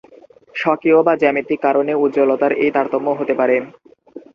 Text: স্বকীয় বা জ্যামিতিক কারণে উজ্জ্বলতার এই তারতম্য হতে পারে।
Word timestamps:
স্বকীয় 0.55 0.99
বা 1.07 1.13
জ্যামিতিক 1.21 1.59
কারণে 1.65 1.91
উজ্জ্বলতার 2.03 2.51
এই 2.63 2.71
তারতম্য 2.75 3.07
হতে 3.19 3.33
পারে। 3.39 3.55